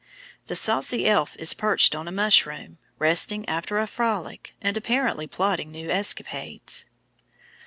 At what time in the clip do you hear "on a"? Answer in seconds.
1.93-2.11